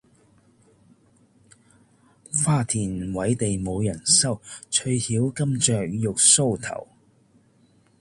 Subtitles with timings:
[2.43, 6.87] 花鈿委地無人收，翠翹金雀玉搔頭。